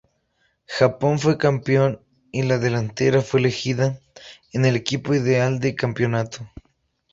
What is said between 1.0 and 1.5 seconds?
fue